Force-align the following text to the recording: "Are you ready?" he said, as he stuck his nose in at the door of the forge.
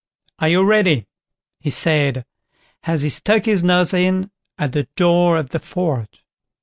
"Are 0.39 0.49
you 0.49 0.63
ready?" 0.63 1.05
he 1.59 1.69
said, 1.69 2.25
as 2.85 3.03
he 3.03 3.09
stuck 3.09 3.45
his 3.45 3.63
nose 3.63 3.93
in 3.93 4.31
at 4.57 4.71
the 4.71 4.87
door 4.95 5.37
of 5.37 5.51
the 5.51 5.59
forge. 5.59 6.23